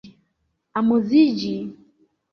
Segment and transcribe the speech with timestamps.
[0.79, 1.55] amuziĝi